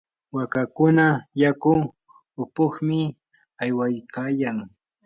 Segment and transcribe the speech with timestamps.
[0.35, 1.05] waakakuna
[1.41, 1.73] yaku
[2.43, 2.99] upuqmi
[3.61, 4.57] aywaykayan.